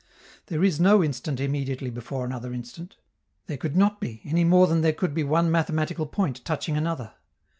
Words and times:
There 0.47 0.63
is 0.63 0.79
no 0.79 1.03
instant 1.03 1.39
immediately 1.39 1.91
before 1.91 2.25
another 2.25 2.53
instant; 2.53 2.97
there 3.45 3.57
could 3.57 3.75
not 3.75 4.01
be, 4.01 4.21
any 4.25 4.43
more 4.43 4.65
than 4.65 4.81
there 4.81 4.93
could 4.93 5.13
be 5.13 5.23
one 5.23 5.51
mathematical 5.51 6.07
point 6.07 6.43
touching 6.43 6.75
another. 6.75 7.11